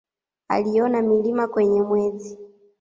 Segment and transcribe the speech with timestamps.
[0.47, 2.37] Aliona milima kwenye Mwezi.